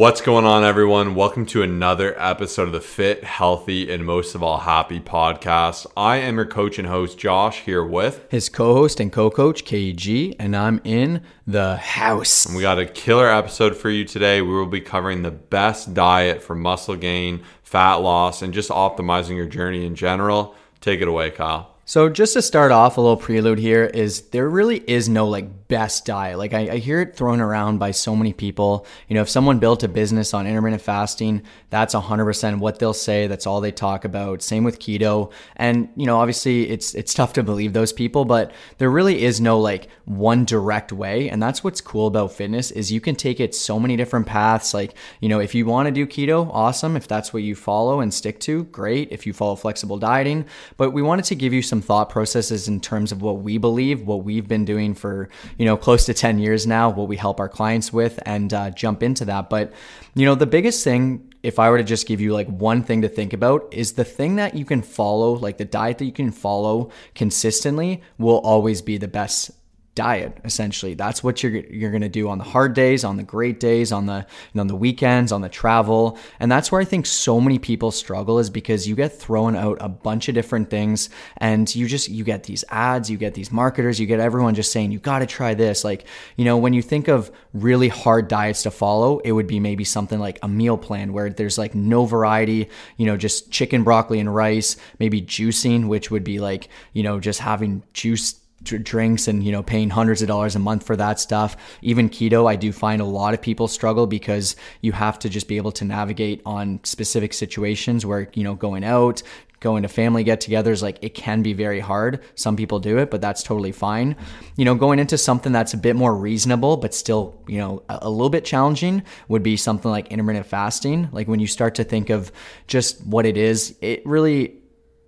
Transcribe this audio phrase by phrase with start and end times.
[0.00, 1.14] What's going on, everyone?
[1.14, 5.84] Welcome to another episode of the Fit, Healthy, and most of all, Happy podcast.
[5.94, 9.66] I am your coach and host, Josh, here with his co host and co coach,
[9.66, 12.46] KG, and I'm in the house.
[12.46, 14.40] And we got a killer episode for you today.
[14.40, 19.36] We will be covering the best diet for muscle gain, fat loss, and just optimizing
[19.36, 20.54] your journey in general.
[20.80, 21.76] Take it away, Kyle.
[21.84, 25.59] So just to start off, a little prelude here is there really is no like
[25.70, 26.38] best diet.
[26.38, 28.86] Like I, I, hear it thrown around by so many people.
[29.08, 33.26] You know, if someone built a business on intermittent fasting, that's 100% what they'll say.
[33.26, 34.42] That's all they talk about.
[34.42, 35.32] Same with keto.
[35.56, 39.40] And you know, obviously it's it's tough to believe those people, but there really is
[39.40, 41.28] no like one direct way.
[41.28, 44.74] And that's what's cool about fitness is you can take it so many different paths.
[44.74, 46.96] Like, you know, if you want to do keto, awesome.
[46.96, 49.10] If that's what you follow and stick to, great.
[49.10, 50.44] If you follow flexible dieting,
[50.76, 53.58] but we wanted to give you some some thought processes in terms of what we
[53.58, 55.28] believe, what we've been doing for,
[55.60, 58.70] you know, close to 10 years now, what we help our clients with, and uh,
[58.70, 59.50] jump into that.
[59.50, 59.74] But,
[60.14, 63.02] you know, the biggest thing, if I were to just give you like one thing
[63.02, 66.12] to think about, is the thing that you can follow, like the diet that you
[66.12, 69.50] can follow consistently, will always be the best
[69.94, 70.94] diet essentially.
[70.94, 73.90] That's what you're you're going to do on the hard days on the great days
[73.90, 74.24] on the
[74.56, 76.16] on the weekends on the travel.
[76.38, 79.78] And that's where i think so many people struggle is because you get thrown out
[79.80, 83.50] a bunch of different things and you just you get these ads you get these
[83.50, 85.82] marketers you get everyone just saying you got to try this.
[85.82, 89.58] Like you know when you think of really hard diets to follow it would be
[89.58, 93.82] maybe something like a meal plan where there's like no variety you know just chicken
[93.82, 99.28] broccoli and rice maybe juicing which would be like you know just having juice drinks
[99.28, 101.56] and you know paying hundreds of dollars a month for that stuff.
[101.82, 105.48] Even keto i do find a lot of people struggle because you have to just
[105.48, 109.22] be able to navigate on specific situations where you know going out
[109.60, 112.22] going to family get-togethers like it can be very hard.
[112.34, 114.16] Some people do it but that's totally fine.
[114.56, 118.00] You know going into something that's a bit more reasonable but still you know a,
[118.02, 121.08] a little bit challenging would be something like intermittent fasting.
[121.12, 122.32] Like when you start to think of
[122.66, 124.59] just what it is it really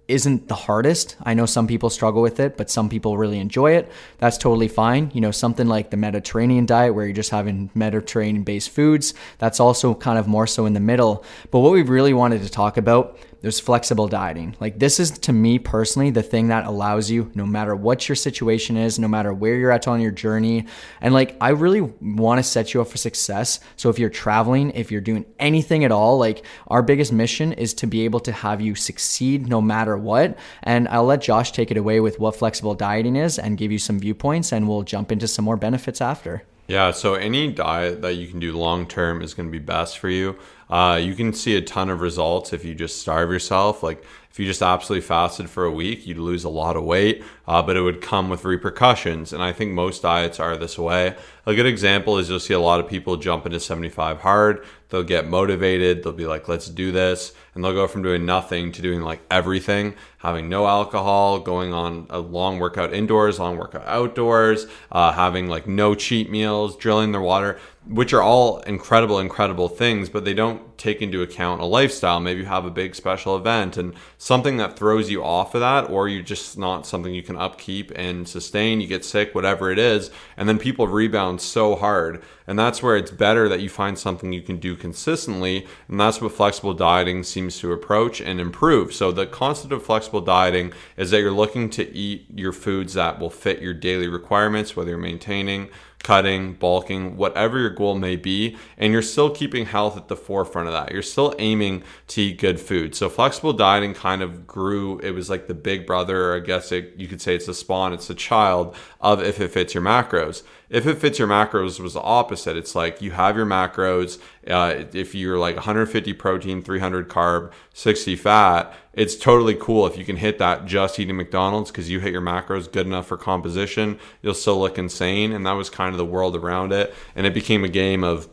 [0.08, 1.16] isn't the hardest.
[1.22, 3.90] I know some people struggle with it, but some people really enjoy it.
[4.18, 5.10] That's totally fine.
[5.14, 9.60] You know, something like the Mediterranean diet where you're just having Mediterranean based foods, that's
[9.60, 11.24] also kind of more so in the middle.
[11.50, 14.56] But what we really wanted to talk about there's flexible dieting.
[14.60, 18.16] Like this is to me personally the thing that allows you no matter what your
[18.16, 20.66] situation is, no matter where you're at on your journey.
[21.00, 23.60] And like I really want to set you up for success.
[23.76, 27.74] So if you're traveling, if you're doing anything at all, like our biggest mission is
[27.74, 30.38] to be able to have you succeed no matter what.
[30.62, 33.78] And I'll let Josh take it away with what flexible dieting is and give you
[33.78, 36.44] some viewpoints and we'll jump into some more benefits after.
[36.68, 39.98] Yeah, so any diet that you can do long term is going to be best
[39.98, 40.38] for you.
[40.72, 43.82] Uh, you can see a ton of results if you just starve yourself.
[43.82, 47.22] Like if you just absolutely fasted for a week, you'd lose a lot of weight,
[47.46, 49.34] uh, but it would come with repercussions.
[49.34, 51.14] And I think most diets are this way.
[51.44, 54.64] A good example is you'll see a lot of people jump into 75 hard.
[54.88, 56.02] They'll get motivated.
[56.02, 57.34] They'll be like, let's do this.
[57.54, 62.06] And they'll go from doing nothing to doing like everything, having no alcohol, going on
[62.08, 67.20] a long workout indoors, long workout outdoors, uh, having like no cheat meals, drilling their
[67.20, 72.18] water which are all incredible, incredible things, but they don't take into account a lifestyle.
[72.18, 75.88] Maybe you have a big special event and something that throws you off of that,
[75.88, 78.80] or you're just not something you can upkeep and sustain.
[78.80, 82.20] You get sick, whatever it is, and then people rebound so hard.
[82.48, 85.68] And that's where it's better that you find something you can do consistently.
[85.86, 88.92] And that's what flexible dieting seems to approach and improve.
[88.92, 93.20] So, the concept of flexible dieting is that you're looking to eat your foods that
[93.20, 95.68] will fit your daily requirements, whether you're maintaining
[96.02, 100.68] cutting, bulking, whatever your goal may be, and you're still keeping health at the forefront
[100.68, 100.92] of that.
[100.92, 102.94] You're still aiming to eat good food.
[102.94, 104.98] So flexible dieting kind of grew.
[105.00, 107.54] It was like the big brother, or I guess it, you could say it's a
[107.54, 110.42] spawn, it's a child of if it fits your macros.
[110.72, 112.56] If it fits your macros was the opposite.
[112.56, 114.18] It's like you have your macros.
[114.48, 120.04] Uh, if you're like 150 protein, 300 carb, 60 fat, it's totally cool if you
[120.06, 123.98] can hit that just eating McDonald's because you hit your macros good enough for composition.
[124.22, 125.32] You'll still look insane.
[125.32, 126.94] And that was kind of the world around it.
[127.14, 128.30] And it became a game of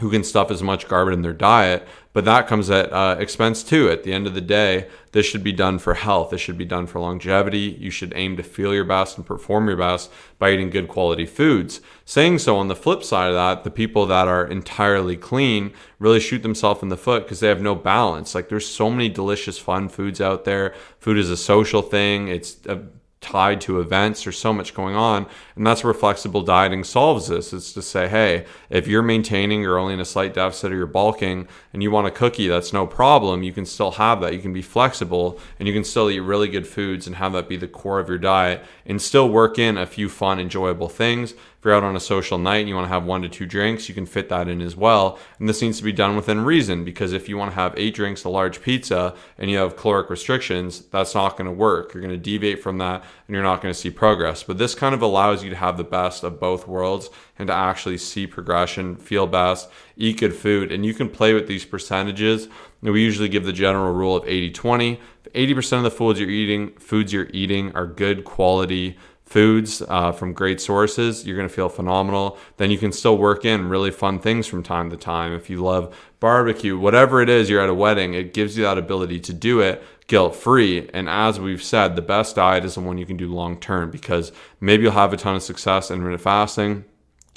[0.00, 3.62] who can stuff as much garbage in their diet, but that comes at uh, expense
[3.62, 3.90] too.
[3.90, 6.30] At the end of the day, this should be done for health.
[6.30, 7.76] This should be done for longevity.
[7.78, 11.24] You should aim to feel your best and perform your best by eating good quality
[11.24, 11.80] foods.
[12.04, 16.20] Saying so, on the flip side of that, the people that are entirely clean really
[16.20, 18.34] shoot themselves in the foot because they have no balance.
[18.34, 20.74] Like there's so many delicious, fun foods out there.
[20.98, 22.28] Food is a social thing.
[22.28, 22.82] It's a
[23.20, 24.24] tied to events.
[24.24, 25.26] There's so much going on.
[25.56, 27.52] And that's where flexible dieting solves this.
[27.52, 30.86] It's to say, hey, if you're maintaining, you're only in a slight deficit or you're
[30.86, 33.42] bulking and you want a cookie, that's no problem.
[33.42, 34.34] You can still have that.
[34.34, 37.48] You can be flexible and you can still eat really good foods and have that
[37.48, 41.34] be the core of your diet and still work in a few fun, enjoyable things
[41.58, 43.46] If you're out on a social night and you want to have one to two
[43.46, 45.18] drinks, you can fit that in as well.
[45.38, 47.94] And this needs to be done within reason because if you want to have eight
[47.94, 51.94] drinks, a large pizza, and you have caloric restrictions, that's not going to work.
[51.94, 54.42] You're going to deviate from that and you're not going to see progress.
[54.42, 57.08] But this kind of allows you to have the best of both worlds
[57.38, 60.70] and to actually see progression, feel best, eat good food.
[60.70, 62.48] And you can play with these percentages.
[62.82, 65.00] And we usually give the general rule of 80 20.
[65.34, 70.32] 80% of the foods you're eating, foods you're eating are good quality foods uh, from
[70.32, 72.38] great sources, you're going to feel phenomenal.
[72.56, 75.32] Then you can still work in really fun things from time to time.
[75.32, 78.78] If you love barbecue, whatever it is, you're at a wedding, it gives you that
[78.78, 80.88] ability to do it guilt free.
[80.94, 83.90] And as we've said, the best diet is the one you can do long term
[83.90, 84.30] because
[84.60, 86.84] maybe you'll have a ton of success in intermittent fasting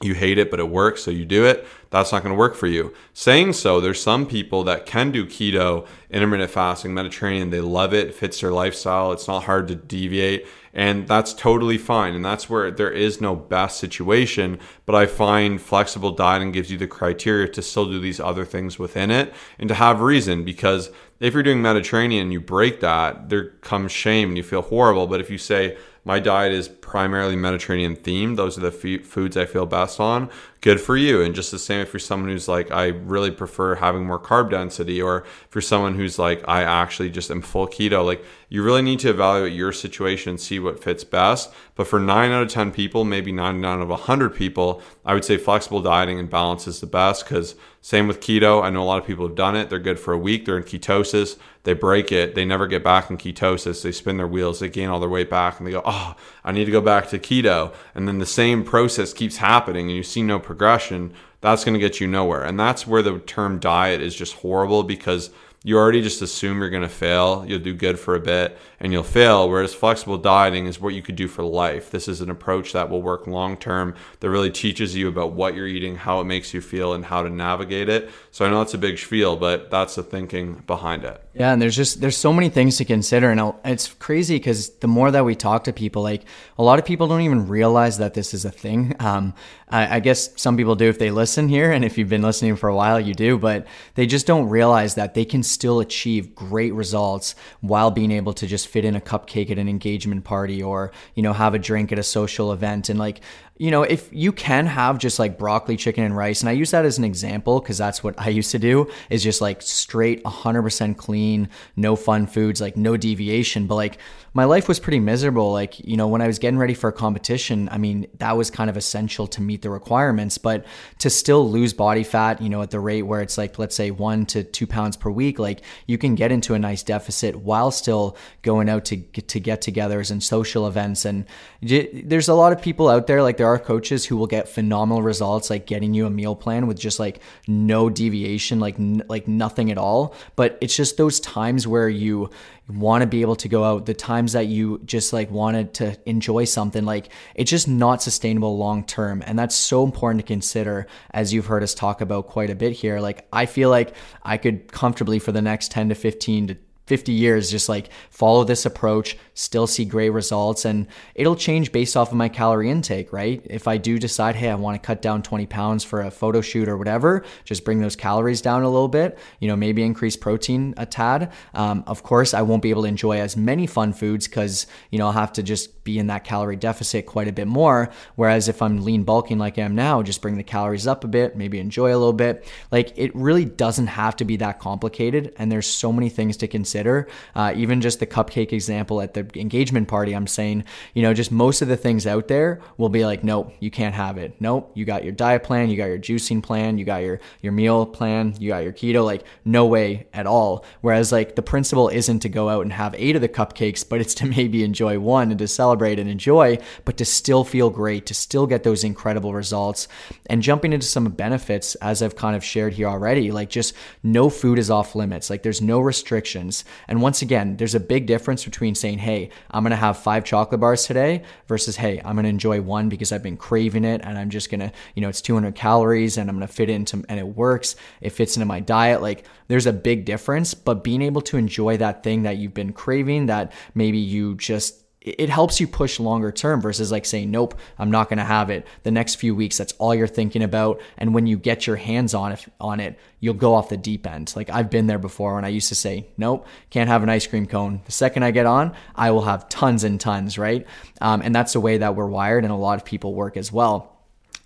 [0.01, 2.55] you hate it, but it works, so you do it, that's not going to work
[2.55, 2.93] for you.
[3.13, 7.49] Saying so, there's some people that can do keto, intermittent fasting, Mediterranean.
[7.49, 9.11] They love it, it fits their lifestyle.
[9.11, 12.13] It's not hard to deviate, and that's totally fine.
[12.13, 14.59] And that's where there is no best situation.
[14.85, 18.79] But I find flexible dieting gives you the criteria to still do these other things
[18.79, 23.49] within it and to have reason because if you're doing Mediterranean, you break that, there
[23.61, 25.05] comes shame and you feel horrible.
[25.05, 28.37] But if you say, my diet is primarily Mediterranean themed.
[28.37, 30.29] Those are the f- foods I feel best on.
[30.61, 31.21] Good for you.
[31.21, 34.51] And just the same if you're someone who's like, I really prefer having more carb
[34.51, 38.61] density, or if you're someone who's like, I actually just am full keto, like you
[38.61, 41.53] really need to evaluate your situation and see what fits best.
[41.75, 45.23] But for nine out of 10 people, maybe 99 out of 100 people, I would
[45.23, 48.61] say flexible dieting and balance is the best because same with keto.
[48.61, 49.69] I know a lot of people have done it.
[49.69, 50.45] They're good for a week.
[50.45, 51.37] They're in ketosis.
[51.63, 52.35] They break it.
[52.35, 53.83] They never get back in ketosis.
[53.83, 54.59] They spin their wheels.
[54.59, 57.09] They gain all their weight back and they go, oh, I need to go back
[57.09, 57.73] to keto.
[57.95, 61.13] And then the same process keeps happening and you see no progression.
[61.41, 62.43] That's going to get you nowhere.
[62.43, 65.29] And that's where the term diet is just horrible because
[65.63, 67.43] you already just assume you're going to fail.
[67.45, 69.49] You'll do good for a bit and you'll fail.
[69.49, 71.91] Whereas flexible dieting is what you could do for life.
[71.91, 75.55] This is an approach that will work long term, that really teaches you about what
[75.55, 78.09] you're eating, how it makes you feel, and how to navigate it.
[78.31, 81.21] So I know it's a big spiel, but that's the thinking behind it.
[81.33, 84.87] Yeah, and there's just there's so many things to consider, and it's crazy because the
[84.87, 86.23] more that we talk to people, like
[86.57, 88.95] a lot of people don't even realize that this is a thing.
[88.99, 89.33] Um,
[89.69, 92.55] I, I guess some people do if they listen here, and if you've been listening
[92.55, 96.35] for a while, you do, but they just don't realize that they can still achieve
[96.35, 100.61] great results while being able to just fit in a cupcake at an engagement party
[100.61, 103.21] or you know have a drink at a social event, and like
[103.59, 106.71] you know, if you can have just like broccoli, chicken, and rice, and I use
[106.71, 110.23] that as an example because that's what I used to do is just like straight
[110.23, 113.67] 100% clean, no fun foods, like no deviation.
[113.67, 113.97] But like
[114.33, 115.51] my life was pretty miserable.
[115.51, 118.49] Like, you know, when I was getting ready for a competition, I mean, that was
[118.49, 120.65] kind of essential to meet the requirements, but
[120.99, 123.91] to still lose body fat, you know, at the rate where it's like, let's say
[123.91, 127.71] one to two pounds per week, like you can get into a nice deficit while
[127.71, 131.03] still going out to to get togethers and social events.
[131.03, 131.25] And
[131.61, 135.01] there's a lot of people out there, like there are coaches who will get phenomenal
[135.01, 138.75] results, like getting you a meal plan with just like no deviation, like,
[139.07, 140.15] like nothing at all.
[140.35, 142.29] But it's just those times where you,
[142.69, 145.97] want to be able to go out the times that you just like wanted to
[146.07, 150.85] enjoy something like it's just not sustainable long term and that's so important to consider
[151.11, 154.37] as you've heard us talk about quite a bit here like i feel like i
[154.37, 156.57] could comfortably for the next 10 to 15 to
[156.89, 161.95] 50 years just like follow this approach still see great results and it'll change based
[161.95, 163.41] off of my calorie intake right?
[163.45, 166.41] If i do decide hey i want to cut down 20 pounds for a photo
[166.41, 170.17] shoot or whatever just bring those calories down a little bit you know maybe increase
[170.17, 173.93] protein a tad um, of course i won't be able to enjoy as many fun
[173.93, 177.31] foods because you know i'll have to just be in that calorie deficit quite a
[177.31, 180.85] bit more whereas if i'm lean bulking like i am now just bring the calories
[180.85, 182.47] up a bit maybe enjoy a little bit.
[182.71, 186.47] Like it really doesn't have to be that complicated and there's so many things to
[186.47, 187.07] consider consider.
[187.35, 191.31] Uh, even just the cupcake example at the engagement party, I'm saying, you know, just
[191.31, 194.35] most of the things out there will be like, nope, you can't have it.
[194.39, 197.51] Nope, you got your diet plan, you got your juicing plan, you got your your
[197.51, 199.03] meal plan, you got your keto.
[199.03, 200.65] Like, no way at all.
[200.81, 204.01] Whereas, like, the principle isn't to go out and have eight of the cupcakes, but
[204.01, 208.05] it's to maybe enjoy one and to celebrate and enjoy, but to still feel great,
[208.05, 209.87] to still get those incredible results.
[210.29, 214.29] And jumping into some benefits, as I've kind of shared here already, like just no
[214.29, 215.29] food is off limits.
[215.29, 216.63] Like, there's no restrictions.
[216.87, 220.23] And once again, there's a big difference between saying, hey, I'm going to have five
[220.23, 224.01] chocolate bars today versus, hey, I'm going to enjoy one because I've been craving it
[224.03, 226.69] and I'm just going to, you know, it's 200 calories and I'm going to fit
[226.69, 227.75] into, and it works.
[228.01, 229.01] It fits into my diet.
[229.01, 232.73] Like there's a big difference, but being able to enjoy that thing that you've been
[232.73, 237.57] craving that maybe you just it helps you push longer term versus like saying nope
[237.77, 238.67] i'm not going to have it.
[238.83, 242.13] The next few weeks that's all you're thinking about and when you get your hands
[242.13, 244.33] on it on it you'll go off the deep end.
[244.35, 247.27] Like i've been there before when i used to say nope can't have an ice
[247.27, 247.81] cream cone.
[247.85, 250.65] The second i get on i will have tons and tons right?
[251.01, 253.51] Um, and that's the way that we're wired and a lot of people work as
[253.51, 253.98] well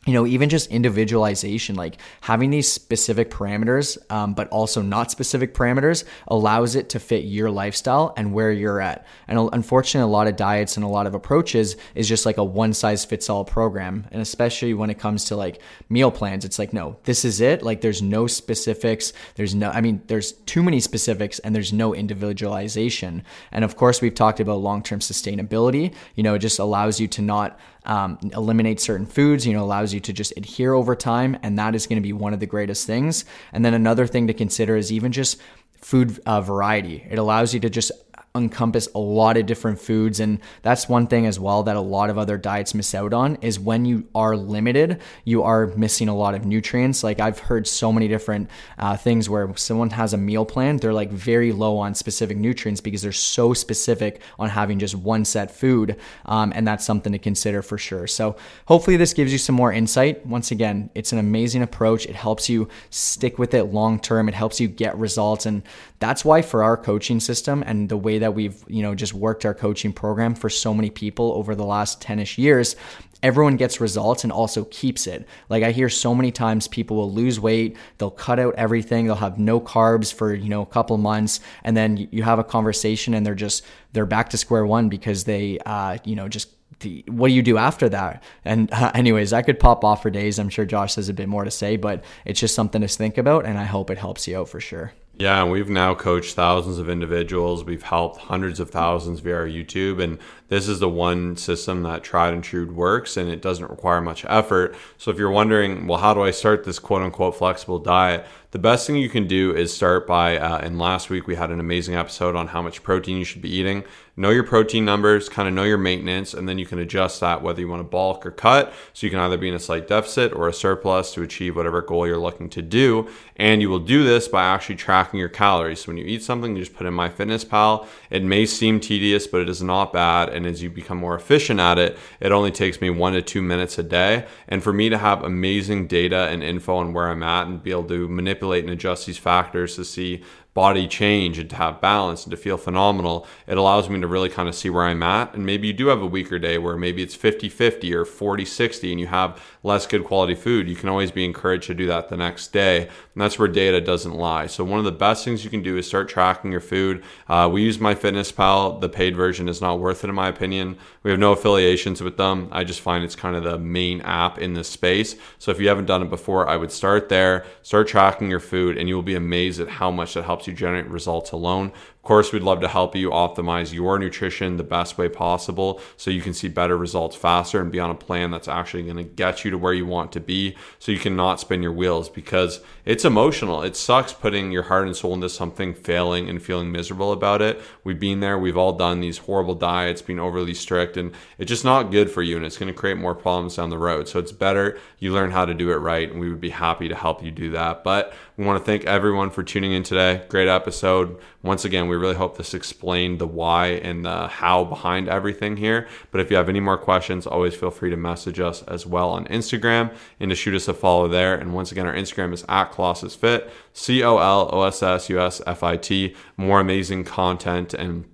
[0.05, 5.53] you know, even just individualization, like having these specific parameters, um, but also not specific
[5.53, 9.05] parameters, allows it to fit your lifestyle and where you're at.
[9.29, 12.43] And unfortunately, a lot of diets and a lot of approaches is just like a
[12.43, 14.05] one size fits all program.
[14.11, 17.63] And especially when it comes to like meal plans, it's like, no, this is it.
[17.63, 19.13] Like, there's no specifics.
[19.35, 23.23] There's no, I mean, there's too many specifics and there's no individualization.
[23.53, 25.93] And of course, we've talked about long term sustainability.
[26.15, 29.93] You know, it just allows you to not um, eliminate certain foods, you know, allows
[29.93, 31.37] you to just adhere over time.
[31.43, 33.25] And that is going to be one of the greatest things.
[33.51, 35.39] And then another thing to consider is even just
[35.75, 37.05] food uh, variety.
[37.09, 37.91] It allows you to just
[38.35, 42.09] encompass a lot of different foods and that's one thing as well that a lot
[42.09, 46.15] of other diets miss out on is when you are limited you are missing a
[46.15, 47.03] lot of nutrients.
[47.03, 48.49] Like i've heard so many different
[48.79, 52.81] uh, things where someone has a meal plan they're like very low on specific nutrients
[52.81, 57.19] because they're so specific on having just one set food um, and that's something to
[57.19, 58.07] consider for sure.
[58.07, 58.35] So
[58.65, 60.25] hopefully this gives you some more insight.
[60.25, 62.07] Once again it's an amazing approach.
[62.07, 64.27] It helps you stick with it long term.
[64.27, 65.61] It helps you get results and
[65.99, 69.45] that's why for our coaching system and the way that we've, you know, just worked
[69.45, 72.77] our coaching program for so many people over the last 10ish years,
[73.21, 75.27] everyone gets results and also keeps it.
[75.49, 79.15] Like I hear so many times people will lose weight, they'll cut out everything, they'll
[79.15, 83.13] have no carbs for, you know, a couple months and then you have a conversation
[83.13, 86.49] and they're just they're back to square one because they uh, you know, just
[86.79, 88.23] the, what do you do after that?
[88.45, 90.39] And uh, anyways, I could pop off for days.
[90.39, 93.17] I'm sure Josh has a bit more to say, but it's just something to think
[93.17, 94.93] about and I hope it helps you out for sure.
[95.15, 97.63] Yeah, and we've now coached thousands of individuals.
[97.63, 102.03] We've helped hundreds of thousands via our YouTube, and this is the one system that
[102.03, 104.75] tried and true works, and it doesn't require much effort.
[104.97, 108.25] So if you're wondering, well, how do I start this quote unquote flexible diet?
[108.51, 111.49] The best thing you can do is start by, uh, and last week we had
[111.49, 113.83] an amazing episode on how much protein you should be eating.
[114.15, 117.41] Know your protein numbers, kind of know your maintenance, and then you can adjust that
[117.41, 118.71] whether you want to bulk or cut.
[118.93, 121.81] So you can either be in a slight deficit or a surplus to achieve whatever
[121.81, 123.09] goal you're looking to do.
[123.37, 125.79] And you will do this by actually tracking your calories.
[125.81, 127.87] So when you eat something, you just put in MyFitnessPal.
[128.11, 130.29] It may seem tedious, but it is not bad.
[130.33, 133.41] And as you become more efficient at it, it only takes me one to two
[133.41, 134.25] minutes a day.
[134.47, 137.71] And for me to have amazing data and info on where I'm at and be
[137.71, 140.23] able to manipulate and adjust these factors to see
[140.53, 144.29] body change and to have balance and to feel phenomenal, it allows me to really
[144.29, 145.33] kind of see where I'm at.
[145.33, 148.45] And maybe you do have a weaker day where maybe it's 50 50 or 40
[148.45, 150.69] 60 and you have less good quality food.
[150.69, 152.81] You can always be encouraged to do that the next day.
[152.81, 154.47] And that's where data doesn't lie.
[154.47, 157.03] So, one of the best things you can do is start tracking your food.
[157.27, 158.81] Uh, we use MyFitnessPal.
[158.81, 160.77] The paid version is not worth it, in my opinion.
[161.03, 162.49] We have no affiliations with them.
[162.51, 165.15] I just find it's kind of the main app in this space.
[165.39, 168.77] So, if you haven't done it before, I would start there, start tracking your food,
[168.77, 171.71] and you will be amazed at how much that helps helps you generate results alone.
[172.03, 176.11] Of course, we'd love to help you optimize your nutrition the best way possible so
[176.11, 179.03] you can see better results faster and be on a plan that's actually going to
[179.03, 182.09] get you to where you want to be so you can not spin your wheels
[182.09, 183.61] because it's emotional.
[183.61, 187.61] It sucks putting your heart and soul into something, failing and feeling miserable about it.
[187.85, 188.37] We've been there.
[188.37, 192.21] We've all done these horrible diets, being overly strict, and it's just not good for
[192.21, 194.09] you and it's going to create more problems down the road.
[194.09, 196.89] So it's better you learn how to do it right, and we would be happy
[196.89, 197.85] to help you do that.
[197.85, 200.25] But we want to thank everyone for tuning in today.
[200.27, 201.17] Great episode.
[201.43, 205.87] Once again, we really hope this explained the why and the how behind everything here.
[206.11, 209.09] But if you have any more questions, always feel free to message us as well
[209.11, 211.35] on Instagram and to shoot us a follow there.
[211.35, 215.09] And once again, our Instagram is at Colossus Fit, C O L O S S
[215.09, 216.15] U S F I T.
[216.37, 218.05] More amazing content and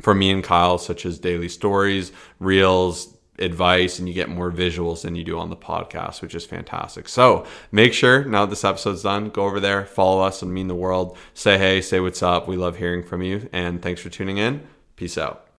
[0.00, 5.02] for me and Kyle, such as daily stories, reels, advice and you get more visuals
[5.02, 7.08] than you do on the podcast, which is fantastic.
[7.08, 10.74] So make sure now this episode's done, go over there, follow us and mean the
[10.74, 11.16] world.
[11.34, 12.48] Say hey, say what's up.
[12.48, 13.48] We love hearing from you.
[13.52, 14.66] And thanks for tuning in.
[14.96, 15.45] Peace out.